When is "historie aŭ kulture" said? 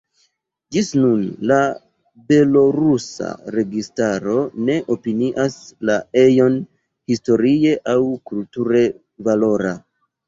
7.13-8.85